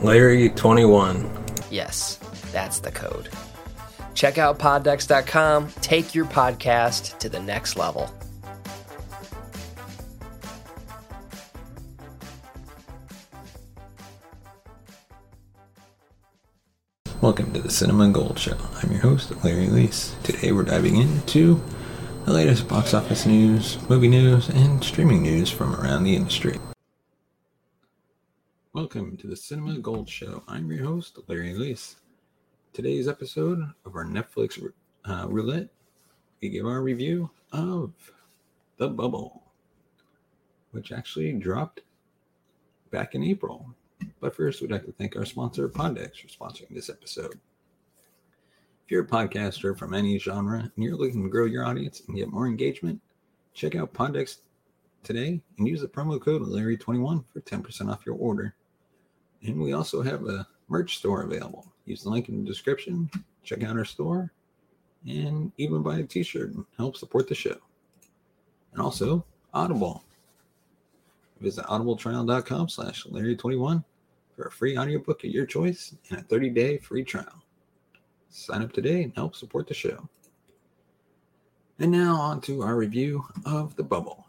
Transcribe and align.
Larry21. 0.00 1.70
Yes, 1.70 2.16
that's 2.52 2.80
the 2.80 2.90
code. 2.90 3.28
Check 4.14 4.38
out 4.38 4.58
poddex.com. 4.58 5.68
Take 5.80 6.14
your 6.14 6.24
podcast 6.26 7.18
to 7.18 7.28
the 7.28 7.40
next 7.40 7.76
level. 7.76 8.10
Welcome 17.20 17.52
to 17.54 17.60
the 17.60 17.70
Cinema 17.70 18.10
Gold 18.10 18.38
Show. 18.38 18.56
I'm 18.82 18.92
your 18.92 19.00
host, 19.00 19.32
Larry 19.42 19.66
Leese. 19.66 20.20
Today 20.22 20.52
we're 20.52 20.62
diving 20.62 20.96
into 20.96 21.62
the 22.24 22.32
latest 22.32 22.68
box 22.68 22.92
office 22.94 23.26
news, 23.26 23.78
movie 23.88 24.08
news, 24.08 24.48
and 24.50 24.84
streaming 24.84 25.22
news 25.22 25.50
from 25.50 25.74
around 25.74 26.04
the 26.04 26.14
industry. 26.14 26.58
Welcome 28.86 29.16
to 29.16 29.26
the 29.26 29.34
Cinema 29.34 29.80
Gold 29.80 30.08
Show. 30.08 30.44
I'm 30.46 30.70
your 30.70 30.84
host, 30.84 31.18
Larry 31.26 31.54
Leese. 31.54 31.96
Today's 32.72 33.08
episode 33.08 33.58
of 33.84 33.96
our 33.96 34.04
Netflix 34.04 34.62
uh, 35.04 35.26
roulette, 35.28 35.70
we 36.40 36.50
give 36.50 36.66
our 36.66 36.80
review 36.80 37.28
of 37.50 37.90
The 38.76 38.88
Bubble, 38.88 39.42
which 40.70 40.92
actually 40.92 41.32
dropped 41.32 41.80
back 42.92 43.16
in 43.16 43.24
April. 43.24 43.66
But 44.20 44.36
first, 44.36 44.62
we'd 44.62 44.70
like 44.70 44.86
to 44.86 44.92
thank 44.92 45.16
our 45.16 45.24
sponsor, 45.24 45.68
Poddex, 45.68 46.20
for 46.20 46.28
sponsoring 46.28 46.72
this 46.72 46.88
episode. 46.88 47.40
If 48.84 48.92
you're 48.92 49.02
a 49.02 49.08
podcaster 49.08 49.76
from 49.76 49.94
any 49.94 50.16
genre 50.20 50.60
and 50.60 50.84
you're 50.84 50.94
looking 50.94 51.24
to 51.24 51.28
grow 51.28 51.46
your 51.46 51.64
audience 51.64 52.04
and 52.06 52.16
get 52.16 52.30
more 52.30 52.46
engagement, 52.46 53.00
check 53.52 53.74
out 53.74 53.92
Poddex 53.92 54.36
today 55.02 55.40
and 55.58 55.66
use 55.66 55.80
the 55.80 55.88
promo 55.88 56.20
code 56.20 56.42
Larry21 56.42 57.24
for 57.32 57.40
10% 57.40 57.90
off 57.90 58.06
your 58.06 58.14
order. 58.14 58.54
And 59.42 59.60
we 59.60 59.72
also 59.72 60.02
have 60.02 60.26
a 60.26 60.46
merch 60.68 60.98
store 60.98 61.22
available. 61.22 61.72
Use 61.84 62.02
the 62.02 62.10
link 62.10 62.28
in 62.28 62.42
the 62.42 62.48
description, 62.48 63.10
check 63.44 63.62
out 63.62 63.76
our 63.76 63.84
store, 63.84 64.32
and 65.06 65.52
even 65.56 65.82
buy 65.82 65.98
a 65.98 66.02
t-shirt 66.02 66.54
and 66.54 66.64
help 66.76 66.96
support 66.96 67.28
the 67.28 67.34
show. 67.34 67.56
And 68.72 68.82
also, 68.82 69.24
Audible. 69.54 70.02
Visit 71.40 71.64
audibletrial.com 71.66 72.68
slash 72.68 73.04
Larry21 73.04 73.84
for 74.34 74.44
a 74.44 74.50
free 74.50 74.76
audiobook 74.76 75.24
of 75.24 75.30
your 75.30 75.46
choice 75.46 75.94
and 76.10 76.18
a 76.18 76.22
30-day 76.22 76.78
free 76.78 77.04
trial. 77.04 77.42
Sign 78.28 78.62
up 78.62 78.72
today 78.72 79.02
and 79.02 79.14
help 79.14 79.34
support 79.34 79.66
the 79.66 79.74
show. 79.74 80.08
And 81.78 81.90
now 81.90 82.16
on 82.16 82.40
to 82.42 82.62
our 82.62 82.76
review 82.76 83.24
of 83.44 83.76
The 83.76 83.82
Bubble. 83.82 84.26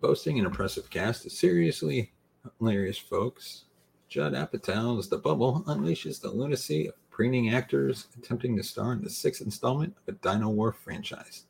Boasting 0.00 0.38
an 0.38 0.46
impressive 0.46 0.88
cast 0.90 1.26
of 1.26 1.32
seriously 1.32 2.12
hilarious 2.58 2.98
folks, 2.98 3.64
Judd 4.08 4.32
Apatow's 4.32 5.08
The 5.08 5.18
Bubble 5.18 5.62
unleashes 5.66 6.20
the 6.20 6.30
lunacy 6.30 6.86
of 6.86 6.94
preening 7.10 7.54
actors 7.54 8.06
attempting 8.16 8.56
to 8.56 8.62
star 8.62 8.92
in 8.92 9.02
the 9.02 9.10
sixth 9.10 9.42
installment 9.42 9.94
of 9.96 10.14
a 10.14 10.18
Dino 10.18 10.48
War 10.48 10.72
franchise, 10.72 11.44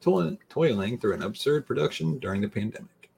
toiling 0.00 0.98
through 0.98 1.14
an 1.14 1.22
absurd 1.22 1.66
production 1.66 2.18
during 2.18 2.40
the 2.40 2.48
pandemic. 2.48 3.10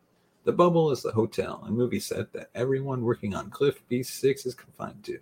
The 0.44 0.52
Bubble 0.52 0.92
is 0.92 1.02
the 1.02 1.10
hotel 1.10 1.64
and 1.66 1.76
movie 1.76 1.98
set 1.98 2.32
that 2.32 2.50
everyone 2.54 3.02
working 3.02 3.34
on 3.34 3.50
Cliff 3.50 3.82
Beasts 3.88 4.14
6 4.20 4.46
is 4.46 4.54
confined 4.54 5.02
to. 5.04 5.18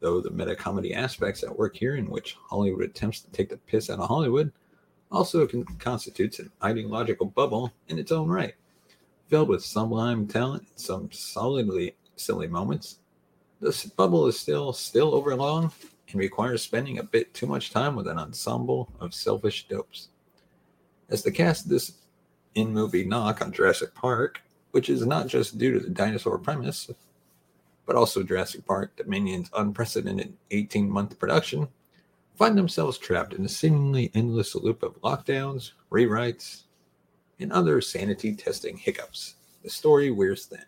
Though 0.00 0.20
the 0.20 0.30
meta 0.30 0.56
comedy 0.56 0.94
aspects 0.94 1.42
at 1.42 1.58
work 1.58 1.76
here, 1.76 1.96
in 1.96 2.06
which 2.06 2.38
Hollywood 2.48 2.84
attempts 2.84 3.20
to 3.20 3.30
take 3.30 3.50
the 3.50 3.58
piss 3.58 3.90
out 3.90 3.98
of 3.98 4.08
Hollywood, 4.08 4.52
also 5.10 5.46
constitutes 5.78 6.38
an 6.38 6.50
ideological 6.62 7.26
bubble 7.26 7.72
in 7.88 7.98
its 7.98 8.12
own 8.12 8.28
right, 8.28 8.54
filled 9.28 9.48
with 9.48 9.64
sublime 9.64 10.26
talent 10.26 10.66
and 10.68 10.80
some 10.80 11.12
solidly 11.12 11.94
silly 12.16 12.48
moments. 12.48 12.98
This 13.60 13.84
bubble 13.84 14.26
is 14.26 14.38
still 14.38 14.72
still 14.72 15.14
overlong 15.14 15.72
and 16.10 16.20
requires 16.20 16.62
spending 16.62 16.98
a 16.98 17.02
bit 17.02 17.34
too 17.34 17.46
much 17.46 17.70
time 17.70 17.94
with 17.94 18.08
an 18.08 18.18
ensemble 18.18 18.90
of 19.00 19.14
selfish 19.14 19.68
dopes. 19.68 20.08
As 21.10 21.22
the 21.22 21.30
cast 21.30 21.64
of 21.64 21.70
this 21.70 21.92
in 22.54 22.72
movie 22.72 23.04
knock 23.04 23.42
on 23.42 23.52
Jurassic 23.52 23.94
Park, 23.94 24.40
which 24.70 24.88
is 24.88 25.06
not 25.06 25.26
just 25.26 25.58
due 25.58 25.72
to 25.72 25.80
the 25.80 25.90
dinosaur 25.90 26.38
premise, 26.38 26.90
but 27.86 27.96
also 27.96 28.22
Jurassic 28.22 28.66
Park 28.66 28.96
Dominion's 28.96 29.50
unprecedented 29.56 30.34
18 30.50 30.90
month 30.90 31.18
production, 31.18 31.68
find 32.36 32.56
themselves 32.56 32.98
trapped 32.98 33.34
in 33.34 33.44
a 33.44 33.48
seemingly 33.48 34.10
endless 34.14 34.54
loop 34.54 34.82
of 34.82 35.00
lockdowns, 35.02 35.72
rewrites, 35.90 36.64
and 37.40 37.52
other 37.52 37.80
sanity 37.80 38.34
testing 38.34 38.76
hiccups. 38.76 39.34
The 39.62 39.70
story 39.70 40.10
wears 40.10 40.46
thin. 40.46 40.64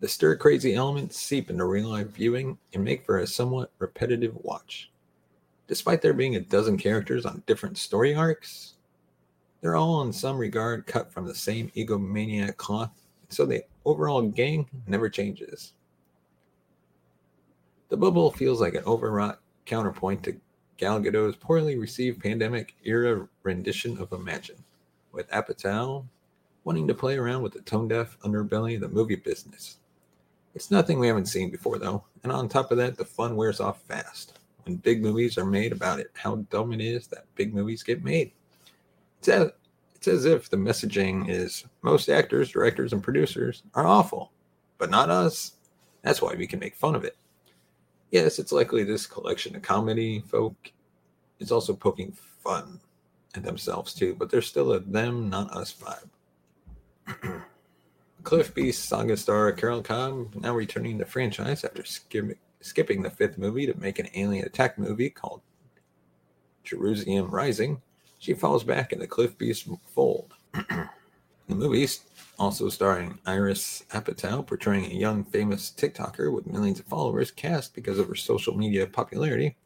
The 0.00 0.08
stir 0.08 0.36
crazy 0.36 0.74
elements 0.74 1.18
seep 1.18 1.50
into 1.50 1.64
real 1.64 1.88
life 1.88 2.08
viewing 2.08 2.58
and 2.72 2.84
make 2.84 3.04
for 3.06 3.18
a 3.18 3.26
somewhat 3.26 3.72
repetitive 3.78 4.36
watch. 4.42 4.90
Despite 5.66 6.02
there 6.02 6.12
being 6.12 6.36
a 6.36 6.40
dozen 6.40 6.76
characters 6.76 7.24
on 7.24 7.42
different 7.46 7.78
story 7.78 8.14
arcs, 8.14 8.74
they're 9.60 9.76
all 9.76 10.02
in 10.02 10.12
some 10.12 10.36
regard 10.36 10.86
cut 10.86 11.10
from 11.10 11.26
the 11.26 11.34
same 11.34 11.70
egomaniac 11.74 12.58
cloth, 12.58 12.90
so 13.30 13.46
the 13.46 13.64
overall 13.86 14.20
gang 14.20 14.68
never 14.86 15.08
changes. 15.08 15.72
The 17.88 17.96
bubble 17.96 18.30
feels 18.30 18.60
like 18.60 18.74
an 18.74 18.84
overwrought 18.84 19.40
counterpoint 19.64 20.22
to 20.24 20.38
Gal 20.76 21.00
Gadot's 21.00 21.36
poorly 21.36 21.78
received 21.78 22.22
pandemic 22.22 22.74
era 22.84 23.26
rendition 23.42 23.96
of 23.98 24.12
Imagine, 24.12 24.62
with 25.14 25.30
Apatow 25.30 26.04
wanting 26.64 26.88
to 26.88 26.94
play 26.94 27.16
around 27.16 27.42
with 27.42 27.52
the 27.52 27.60
tone 27.60 27.88
deaf 27.88 28.18
underbelly 28.20 28.74
of 28.74 28.80
the 28.80 28.88
movie 28.88 29.16
business. 29.16 29.76
It's 30.54 30.70
nothing 30.70 30.98
we 30.98 31.08
haven't 31.08 31.26
seen 31.26 31.50
before, 31.50 31.78
though, 31.78 32.04
and 32.22 32.32
on 32.32 32.48
top 32.48 32.70
of 32.70 32.78
that, 32.78 32.96
the 32.96 33.04
fun 33.04 33.36
wears 33.36 33.60
off 33.60 33.82
fast. 33.82 34.38
When 34.64 34.76
big 34.76 35.02
movies 35.02 35.36
are 35.36 35.44
made 35.44 35.72
about 35.72 36.00
it, 36.00 36.10
how 36.14 36.36
dumb 36.50 36.72
it 36.72 36.80
is 36.80 37.06
that 37.08 37.26
big 37.34 37.52
movies 37.52 37.82
get 37.82 38.02
made. 38.02 38.32
It's 39.18 39.28
as, 39.28 39.50
it's 39.94 40.08
as 40.08 40.24
if 40.24 40.48
the 40.48 40.56
messaging 40.56 41.28
is 41.28 41.64
most 41.82 42.08
actors, 42.08 42.52
directors, 42.52 42.92
and 42.92 43.02
producers 43.02 43.62
are 43.74 43.86
awful, 43.86 44.32
but 44.78 44.90
not 44.90 45.10
us. 45.10 45.52
That's 46.02 46.22
why 46.22 46.34
we 46.34 46.46
can 46.46 46.60
make 46.60 46.76
fun 46.76 46.94
of 46.94 47.04
it. 47.04 47.16
Yes, 48.10 48.38
it's 48.38 48.52
likely 48.52 48.84
this 48.84 49.06
collection 49.06 49.56
of 49.56 49.62
comedy 49.62 50.20
folk 50.20 50.72
is 51.40 51.50
also 51.50 51.74
poking 51.74 52.16
fun 52.42 52.80
themselves 53.42 53.94
too, 53.94 54.14
but 54.14 54.30
there's 54.30 54.46
still 54.46 54.72
a 54.72 54.80
them, 54.80 55.28
not 55.28 55.50
us 55.54 55.74
vibe. 55.74 57.42
Cliff 58.22 58.54
Beast 58.54 58.88
saga 58.88 59.16
star 59.16 59.52
Carol 59.52 59.82
Cobb 59.82 60.34
now 60.34 60.54
returning 60.54 60.98
to 60.98 61.04
the 61.04 61.10
franchise 61.10 61.64
after 61.64 61.84
skip, 61.84 62.38
skipping 62.60 63.02
the 63.02 63.10
fifth 63.10 63.36
movie 63.36 63.66
to 63.66 63.78
make 63.78 63.98
an 63.98 64.08
alien 64.14 64.46
attack 64.46 64.78
movie 64.78 65.10
called 65.10 65.42
Jerusalem 66.62 67.30
Rising. 67.30 67.82
She 68.18 68.32
falls 68.32 68.64
back 68.64 68.92
in 68.92 68.98
the 68.98 69.06
Cliff 69.06 69.36
Beast 69.36 69.68
fold. 69.86 70.32
the 70.52 70.88
movie, 71.48 71.86
also 72.38 72.70
starring 72.70 73.18
Iris 73.26 73.84
Apatow, 73.90 74.46
portraying 74.46 74.86
a 74.86 74.94
young 74.94 75.24
famous 75.24 75.70
TikToker 75.76 76.32
with 76.32 76.46
millions 76.46 76.80
of 76.80 76.86
followers, 76.86 77.30
cast 77.30 77.74
because 77.74 77.98
of 77.98 78.08
her 78.08 78.14
social 78.14 78.56
media 78.56 78.86
popularity. 78.86 79.56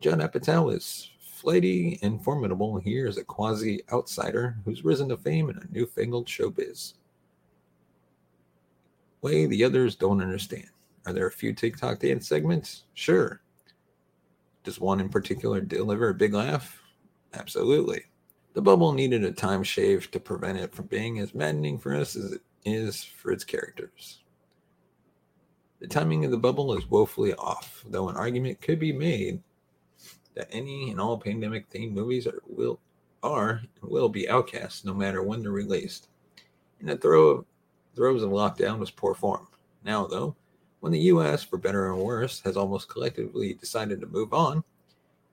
Judd 0.00 0.18
Apatow 0.18 0.74
is 0.74 1.10
flighty 1.40 1.98
and 2.02 2.22
formidable 2.22 2.78
here 2.78 3.08
as 3.08 3.16
a 3.16 3.24
quasi 3.24 3.82
outsider 3.92 4.56
who's 4.64 4.84
risen 4.84 5.08
to 5.08 5.16
fame 5.16 5.50
in 5.50 5.56
a 5.56 5.72
newfangled 5.72 6.26
showbiz 6.26 6.94
way 9.22 9.46
the 9.46 9.64
others 9.64 9.96
don't 9.96 10.22
understand. 10.22 10.68
Are 11.06 11.12
there 11.12 11.26
a 11.26 11.32
few 11.32 11.52
TikTok 11.52 12.00
dance 12.00 12.28
segments? 12.28 12.84
Sure. 12.94 13.40
Does 14.64 14.80
one 14.80 15.00
in 15.00 15.08
particular 15.08 15.60
deliver 15.60 16.08
a 16.08 16.14
big 16.14 16.34
laugh? 16.34 16.82
Absolutely. 17.34 18.04
The 18.52 18.62
bubble 18.62 18.92
needed 18.92 19.24
a 19.24 19.32
time 19.32 19.62
shave 19.62 20.10
to 20.10 20.20
prevent 20.20 20.58
it 20.58 20.74
from 20.74 20.86
being 20.86 21.18
as 21.18 21.34
maddening 21.34 21.78
for 21.78 21.94
us 21.94 22.16
as 22.16 22.32
it 22.32 22.42
is 22.64 23.02
for 23.02 23.30
its 23.30 23.44
characters. 23.44 24.22
The 25.80 25.86
timing 25.86 26.24
of 26.24 26.30
the 26.30 26.36
bubble 26.36 26.76
is 26.76 26.90
woefully 26.90 27.32
off, 27.34 27.84
though 27.88 28.08
an 28.08 28.16
argument 28.16 28.60
could 28.60 28.78
be 28.78 28.92
made 28.92 29.42
that 30.34 30.48
any 30.50 30.90
and 30.90 31.00
all 31.00 31.18
pandemic 31.18 31.70
themed 31.70 31.92
movies 31.92 32.26
are 32.26 32.42
will 32.46 32.80
are 33.22 33.62
and 33.82 33.90
will 33.90 34.08
be 34.08 34.28
outcast 34.28 34.84
no 34.84 34.94
matter 34.94 35.22
when 35.22 35.42
they're 35.42 35.50
released. 35.50 36.08
In 36.80 36.86
the 36.86 36.96
throes 36.96 37.44
of 38.22 38.30
lockdown 38.30 38.78
was 38.78 38.90
poor 38.90 39.14
form. 39.14 39.46
Now, 39.84 40.06
though, 40.06 40.34
when 40.80 40.92
the 40.92 41.00
U.S., 41.00 41.42
for 41.42 41.58
better 41.58 41.86
or 41.86 41.96
worse, 41.96 42.40
has 42.40 42.56
almost 42.56 42.88
collectively 42.88 43.52
decided 43.54 44.00
to 44.00 44.06
move 44.06 44.32
on, 44.32 44.64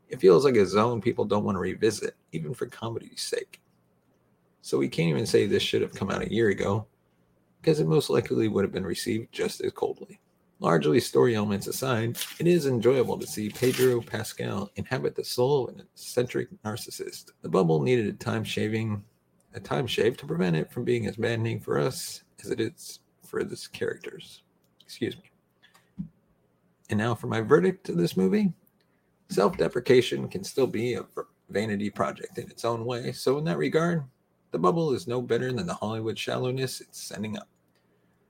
it 0.10 0.20
feels 0.20 0.44
like 0.44 0.56
a 0.56 0.66
zone 0.66 1.02
people 1.02 1.24
don't 1.24 1.46
want 1.46 1.56
to 1.56 1.62
revisit, 1.62 2.16
even 2.34 2.54
for 2.54 2.66
comedy's 2.66 3.22
sake. 3.22 3.62
So 4.62 4.78
we 4.78 4.90
can't 4.90 5.10
even 5.10 5.26
say 5.26 5.46
this 5.46 5.64
should 5.64 5.82
have 5.82 5.94
come 5.94 6.12
out 6.12 6.24
a 6.26 6.34
year 6.34 6.50
ago, 6.50 6.86
because 7.62 7.80
it 7.80 7.88
most 7.88 8.10
likely 8.10 8.50
would 8.50 8.66
have 8.66 8.74
been 8.74 8.86
received 8.86 9.32
just 9.32 9.62
as 9.62 9.72
coldly. 9.72 10.20
Largely 10.60 11.00
story 11.00 11.36
elements 11.36 11.68
aside, 11.68 12.18
it 12.40 12.48
is 12.48 12.66
enjoyable 12.66 13.20
to 13.20 13.28
see 13.28 13.50
Pedro 13.50 14.02
Pascal 14.02 14.72
inhabit 14.76 15.14
the 15.16 15.24
soul 15.24 15.68
of 15.68 15.76
an 15.76 15.82
eccentric 15.82 16.50
narcissist. 16.64 17.32
The 17.44 17.50
bubble 17.50 17.80
needed 17.82 18.08
a 18.08 18.14
time 18.14 18.44
shaving 18.44 19.04
a 19.54 19.60
time 19.60 19.86
shave 19.86 20.18
to 20.18 20.26
prevent 20.26 20.56
it 20.56 20.72
from 20.72 20.84
being 20.84 21.06
as 21.06 21.20
maddening 21.20 21.60
for 21.60 21.78
us 21.78 22.24
as 22.44 22.50
it 22.50 22.60
is 22.60 23.00
for 23.24 23.40
its 23.40 23.68
characters. 23.68 24.42
Excuse 24.82 25.16
me. 25.18 26.06
And 26.90 26.98
now 26.98 27.14
for 27.14 27.28
my 27.28 27.42
verdict 27.42 27.86
to 27.86 27.92
this 27.92 28.18
movie. 28.18 28.52
Self 29.30 29.58
deprecation 29.58 30.28
can 30.28 30.44
still 30.44 30.68
be 30.68 30.94
a 30.94 31.06
vanity 31.50 31.90
project 31.90 32.38
in 32.38 32.50
its 32.50 32.66
own 32.66 32.86
way, 32.86 33.12
so 33.12 33.38
in 33.38 33.44
that 33.44 33.58
regard, 33.58 34.04
The 34.52 34.60
Bubble 34.60 34.94
is 34.94 35.08
no 35.08 35.22
better 35.22 35.52
than 35.52 35.68
the 35.68 35.74
Hollywood 35.74 36.18
shallowness 36.18 36.82
it's 36.82 37.04
sending 37.04 37.38
up. 37.38 37.50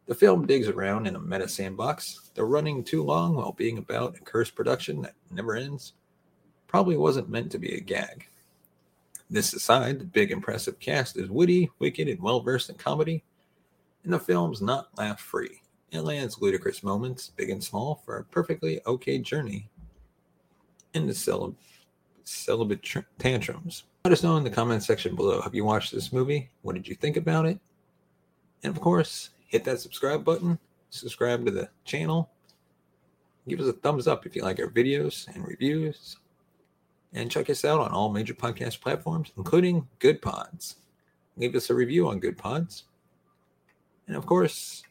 The 0.07 0.15
film 0.15 0.47
digs 0.47 0.69
around 0.69 1.05
in 1.05 1.17
a 1.17 1.19
meta 1.19 1.49
sandbox, 1.49 2.31
though 2.33 2.43
running 2.43 2.83
too 2.83 3.03
long 3.03 3.35
while 3.35 3.51
being 3.51 3.77
about 3.77 4.15
a 4.15 4.21
cursed 4.21 4.55
production 4.55 5.01
that 5.01 5.15
never 5.31 5.55
ends 5.55 5.93
probably 6.67 6.95
wasn't 6.97 7.29
meant 7.29 7.51
to 7.51 7.59
be 7.59 7.75
a 7.75 7.81
gag. 7.81 8.25
This 9.29 9.53
aside, 9.53 9.99
the 9.99 10.05
big 10.05 10.31
impressive 10.31 10.79
cast 10.79 11.17
is 11.17 11.29
witty, 11.29 11.69
wicked, 11.79 12.07
and 12.07 12.21
well 12.21 12.39
versed 12.39 12.69
in 12.69 12.75
comedy, 12.75 13.23
and 14.05 14.13
the 14.13 14.19
film's 14.19 14.61
not 14.61 14.97
laugh 14.97 15.19
free. 15.19 15.61
It 15.91 16.01
lands 16.01 16.41
ludicrous 16.41 16.83
moments, 16.83 17.31
big 17.35 17.49
and 17.49 17.61
small, 17.61 18.01
for 18.05 18.17
a 18.17 18.23
perfectly 18.23 18.79
okay 18.85 19.19
journey 19.19 19.69
into 20.93 21.13
celib- 21.13 21.55
celibate 22.23 22.83
tr- 22.83 22.99
tantrums. 23.19 23.83
Let 24.05 24.13
us 24.13 24.23
know 24.23 24.37
in 24.37 24.45
the 24.45 24.49
comment 24.49 24.83
section 24.83 25.15
below. 25.15 25.41
Have 25.41 25.55
you 25.55 25.65
watched 25.65 25.93
this 25.93 26.13
movie? 26.13 26.49
What 26.61 26.75
did 26.75 26.87
you 26.87 26.95
think 26.95 27.17
about 27.17 27.45
it? 27.45 27.59
And 28.63 28.73
of 28.73 28.81
course, 28.81 29.31
hit 29.47 29.63
that 29.63 29.79
subscribe 29.79 30.23
button, 30.23 30.59
subscribe 30.89 31.45
to 31.45 31.51
the 31.51 31.69
channel, 31.85 32.29
give 33.47 33.59
us 33.59 33.67
a 33.67 33.73
thumbs 33.73 34.07
up 34.07 34.25
if 34.25 34.35
you 34.35 34.43
like 34.43 34.59
our 34.59 34.69
videos 34.69 35.27
and 35.33 35.47
reviews, 35.47 36.17
and 37.13 37.31
check 37.31 37.49
us 37.49 37.65
out 37.65 37.79
on 37.79 37.91
all 37.91 38.09
major 38.09 38.33
podcast 38.33 38.81
platforms, 38.81 39.31
including 39.37 39.87
Goodpods. 39.99 40.75
Leave 41.37 41.55
us 41.55 41.69
a 41.69 41.73
review 41.73 42.07
on 42.07 42.19
Goodpods. 42.19 42.83
And 44.07 44.15
of 44.15 44.25
course, 44.25 44.83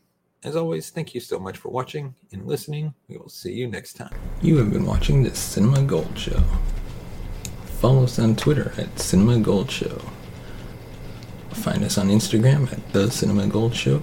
as 0.44 0.56
always, 0.56 0.90
thank 0.90 1.14
you 1.14 1.20
so 1.20 1.38
much 1.38 1.58
for 1.58 1.70
watching 1.70 2.14
and 2.32 2.46
listening. 2.46 2.94
We 3.08 3.16
will 3.16 3.28
see 3.28 3.52
you 3.52 3.66
next 3.66 3.94
time. 3.94 4.14
You 4.42 4.56
have 4.58 4.72
been 4.72 4.86
watching 4.86 5.22
the 5.22 5.34
Cinema 5.34 5.82
Gold 5.82 6.18
Show. 6.18 6.40
Follow 7.80 8.04
us 8.04 8.18
on 8.18 8.36
Twitter 8.36 8.72
at 8.78 8.98
Cinema 8.98 9.38
Gold 9.40 9.70
Show. 9.70 10.00
Find 11.50 11.82
us 11.84 11.98
on 11.98 12.08
Instagram 12.08 12.70
at 12.72 12.92
The 12.92 13.10
Cinema 13.10 13.46
Gold 13.48 13.74
Show. 13.74 14.02